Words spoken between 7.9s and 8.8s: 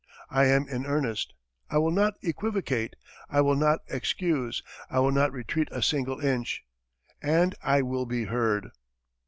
be heard."